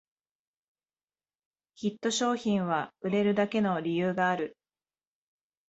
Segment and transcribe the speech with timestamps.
[1.75, 4.57] ヒット商品は売れるだけの理由がある